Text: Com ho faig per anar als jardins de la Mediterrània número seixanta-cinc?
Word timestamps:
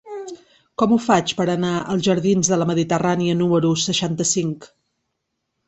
Com 0.81 0.95
ho 0.95 0.97
faig 1.07 1.33
per 1.41 1.47
anar 1.55 1.73
als 1.93 2.05
jardins 2.09 2.51
de 2.55 2.59
la 2.63 2.69
Mediterrània 2.71 3.39
número 3.45 3.77
seixanta-cinc? 3.85 4.69